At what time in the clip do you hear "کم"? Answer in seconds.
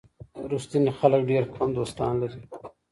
1.55-1.69